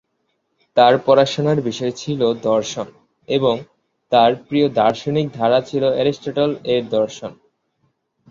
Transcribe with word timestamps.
তার 0.77 0.93
পড়াশোনার 1.05 1.59
বিষয় 1.61 1.91
ছিল 1.91 2.21
দর্শন 2.43 2.87
এবং 3.27 3.55
তার 4.11 4.31
প্রিয় 4.47 4.67
দার্শনিক 4.73 5.27
ধারা 5.33 5.59
ছিল 5.61 5.83
এরিস্টটল-এর 5.93 6.83
দর্শন। 6.89 7.31